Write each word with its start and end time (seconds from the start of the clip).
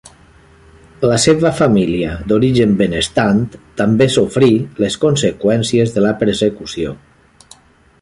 La 1.11 1.17
seva 1.25 1.51
família, 1.59 2.15
d'origen 2.31 2.73
benestant, 2.81 3.43
també 3.83 4.09
sofrí 4.17 4.51
les 4.85 4.99
conseqüències 5.07 5.97
de 5.99 6.09
la 6.09 6.19
persecució. 6.25 7.01